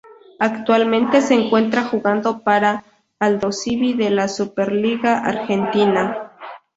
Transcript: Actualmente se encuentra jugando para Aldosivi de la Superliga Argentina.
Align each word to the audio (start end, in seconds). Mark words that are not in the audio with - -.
Actualmente 0.39 1.21
se 1.21 1.35
encuentra 1.35 1.83
jugando 1.83 2.39
para 2.41 2.83
Aldosivi 3.19 3.93
de 3.93 4.09
la 4.09 4.27
Superliga 4.29 5.19
Argentina. 5.19 6.31